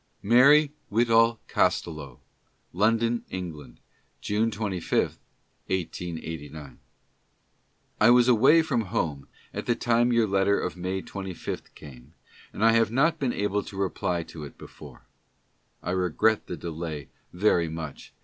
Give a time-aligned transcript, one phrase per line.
[0.23, 2.17] Mary Whitall Costelloe:
[2.73, 3.79] London, England,
[4.19, 5.19] June 25,
[5.67, 6.79] 1889.
[8.01, 12.15] I was away from home at the time your letter of May 25th came,
[12.51, 15.05] and I have not been able to reply to it before.
[15.83, 18.11] I regret the delay very much